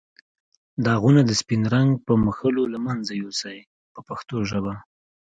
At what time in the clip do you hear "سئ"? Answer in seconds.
3.41-3.57